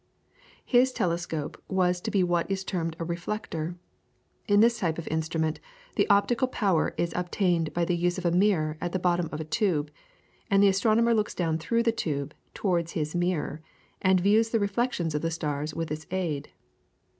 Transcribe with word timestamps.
His 0.65 0.91
telescope 0.91 1.61
was 1.67 2.01
to 2.01 2.09
be 2.09 2.23
what 2.23 2.49
is 2.49 2.63
termed 2.63 2.95
a 2.97 3.03
reflector. 3.03 3.75
In 4.47 4.59
this 4.59 4.79
type 4.79 4.97
of 4.97 5.07
instrument 5.09 5.59
the 5.95 6.09
optical 6.09 6.47
power 6.47 6.95
is 6.97 7.13
obtained 7.15 7.71
by 7.75 7.85
the 7.85 7.95
use 7.95 8.17
of 8.17 8.25
a 8.25 8.31
mirror 8.31 8.79
at 8.81 8.93
the 8.93 8.97
bottom 8.97 9.29
of 9.31 9.37
the 9.37 9.45
tube, 9.45 9.91
and 10.49 10.63
the 10.63 10.67
astronomer 10.69 11.13
looks 11.13 11.35
down 11.35 11.59
through 11.59 11.83
the 11.83 11.91
tube 11.91 12.33
TOWARDS 12.55 12.93
HIS 12.93 13.13
MIRROR 13.13 13.61
and 14.01 14.19
views 14.19 14.49
the 14.49 14.59
reflection 14.59 15.05
of 15.15 15.21
the 15.21 15.29
stars 15.29 15.75
with 15.75 15.91
its 15.91 16.07
aid. 16.09 16.49